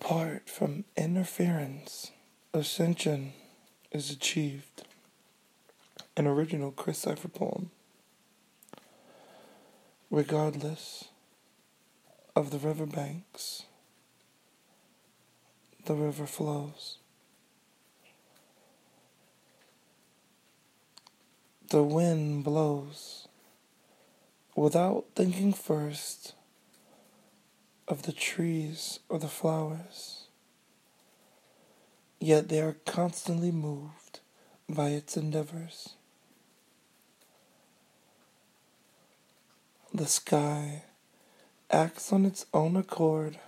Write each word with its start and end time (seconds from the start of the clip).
Apart 0.00 0.48
from 0.48 0.84
interference, 0.96 2.10
ascension 2.54 3.34
is 3.92 4.10
achieved. 4.10 4.82
An 6.16 6.26
original 6.26 6.72
Chris 6.72 7.00
Cipher 7.00 7.28
poem. 7.28 7.70
Regardless 10.10 11.04
of 12.34 12.50
the 12.50 12.58
riverbanks, 12.58 13.64
the 15.84 15.94
river 15.94 16.26
flows. 16.26 16.96
The 21.68 21.84
wind 21.84 22.42
blows 22.42 23.28
without 24.56 25.04
thinking 25.14 25.52
first 25.52 26.34
of 27.90 28.02
the 28.02 28.12
trees 28.12 29.00
or 29.08 29.18
the 29.18 29.26
flowers, 29.26 30.28
yet 32.20 32.48
they 32.48 32.60
are 32.60 32.76
constantly 32.86 33.50
moved 33.50 34.20
by 34.68 34.90
its 34.90 35.16
endeavors. 35.16 35.96
The 39.92 40.06
sky 40.06 40.84
acts 41.68 42.12
on 42.12 42.24
its 42.24 42.46
own 42.54 42.76
accord, 42.76 43.40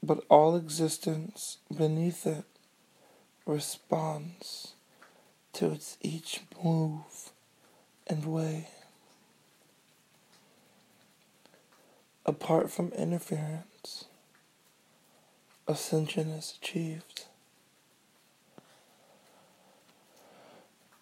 but 0.00 0.24
all 0.30 0.54
existence 0.54 1.58
beneath 1.76 2.28
it 2.28 2.44
responds 3.44 4.74
to 5.54 5.72
its 5.72 5.98
each 6.00 6.42
move 6.62 7.32
and 8.06 8.24
way. 8.24 8.68
Apart 12.28 12.70
from 12.70 12.88
interference, 12.88 14.04
ascension 15.66 16.28
is 16.28 16.58
achieved. 16.60 17.24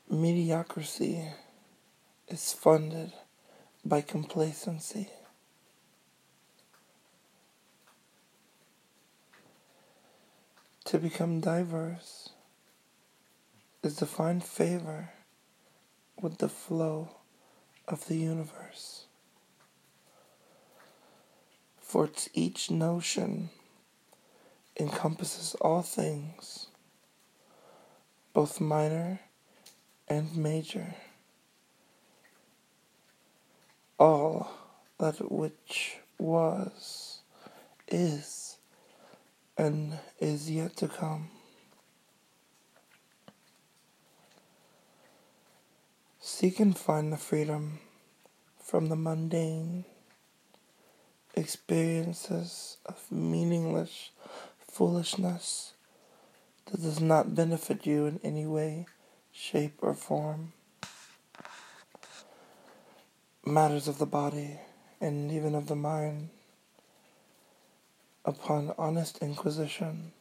Mediocrity 0.09 1.25
is 2.29 2.53
funded 2.53 3.13
by 3.85 4.03
complacency. 4.03 5.09
To 10.85 10.99
become 11.01 11.41
diverse 11.41 12.29
is 13.83 13.97
to 13.97 14.07
find 14.07 14.45
favor 14.45 15.11
with 16.23 16.39
the 16.39 16.49
flow 16.49 17.17
of 17.89 18.07
the 18.07 18.15
universe 18.15 19.06
for 21.97 22.11
each 22.35 22.71
notion 22.71 23.49
encompasses 24.79 25.57
all 25.63 25.81
things, 25.81 26.67
both 28.35 28.61
minor 28.61 29.19
and 30.07 30.37
major, 30.37 30.95
all 33.99 34.51
that 34.99 35.33
which 35.33 35.97
was, 36.19 37.21
is, 37.89 38.59
and 39.57 39.99
is 40.21 40.51
yet 40.51 40.77
to 40.77 40.89
come. 40.89 41.31
Seek 46.21 46.61
and 46.61 46.77
find 46.77 47.11
the 47.11 47.17
freedom 47.17 47.79
from 48.63 48.91
the 48.91 48.97
mundane 48.97 49.87
experiences 51.37 52.79
of 52.87 53.01
meaningless 53.11 54.11
foolishness 54.67 55.75
that 56.67 56.83
does 56.83 57.01
not 57.01 57.35
benefit 57.35 57.87
you 57.87 58.07
in 58.07 58.19
any 58.25 58.47
way, 58.47 58.87
shape, 59.33 59.75
or 59.81 59.95
form. 59.95 60.53
Matters 63.45 63.87
of 63.87 63.99
the 63.99 64.07
body 64.07 64.59
and 65.01 65.31
even 65.31 65.55
of 65.55 65.67
the 65.67 65.77
mind, 65.77 66.31
upon 68.25 68.75
honest 68.77 69.19
inquisition, 69.19 70.13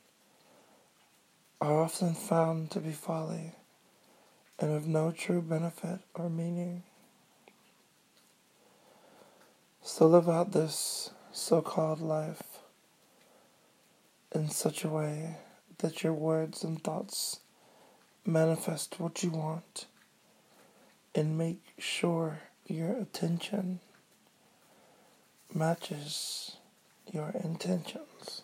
are 1.59 1.81
often 1.81 2.13
found 2.13 2.69
to 2.71 2.79
be 2.79 2.91
folly 2.91 3.55
and 4.59 4.71
of 4.71 4.87
no 4.87 5.11
true 5.11 5.41
benefit 5.41 5.99
or 6.13 6.29
meaning. 6.29 6.83
So 9.81 10.07
live 10.07 10.29
out 10.29 10.51
this 10.51 11.11
so 11.35 11.61
called 11.61 11.99
life 11.99 12.59
in 14.33 14.49
such 14.49 14.85
a 14.85 14.89
way 14.89 15.35
that 15.79 16.01
your 16.01 16.13
words 16.13 16.63
and 16.63 16.81
thoughts 16.81 17.41
manifest 18.25 19.01
what 19.01 19.21
you 19.21 19.29
want 19.29 19.85
and 21.13 21.37
make 21.37 21.61
sure 21.77 22.39
your 22.67 22.95
attention 22.97 23.81
matches 25.53 26.55
your 27.11 27.31
intentions. 27.43 28.41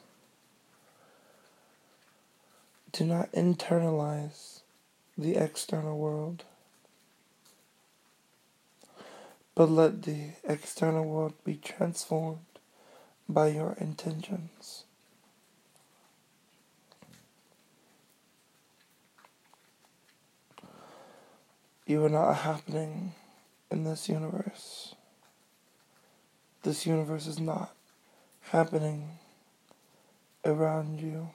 Do 2.92 3.06
not 3.06 3.32
internalize 3.32 4.60
the 5.18 5.38
external 5.38 5.98
world 5.98 6.44
but 9.56 9.70
let 9.70 10.04
the 10.04 10.32
external 10.44 11.06
world 11.06 11.34
be 11.46 11.56
transformed 11.56 12.51
by 13.34 13.48
your 13.48 13.74
intentions. 13.80 14.84
You 21.86 22.06
are 22.06 22.10
not 22.10 22.34
happening 22.38 23.14
in 23.70 23.84
this 23.84 24.08
universe. 24.08 24.96
This 26.64 26.86
universe 26.86 27.28
is 27.28 27.40
not 27.40 27.74
happening 28.52 29.10
around 30.46 31.00
you. 31.00 31.30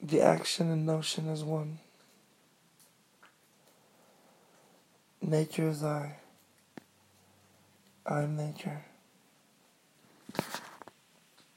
The 0.00 0.20
action 0.20 0.70
and 0.70 0.86
notion 0.86 1.28
is 1.28 1.44
one. 1.44 1.78
Nature 5.20 5.68
is 5.68 5.82
I. 5.82 6.16
I 8.06 8.22
am 8.22 8.36
nature. 8.36 8.84